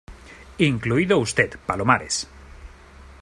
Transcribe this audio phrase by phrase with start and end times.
[0.57, 2.27] incluido usted, Palomares.